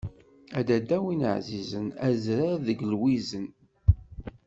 A 0.57 0.59
dadda 0.67 0.97
win 1.03 1.23
ɛzizen, 1.35 1.87
azrar 2.09 2.55
deg 2.67 2.79
lwizen. 2.91 3.47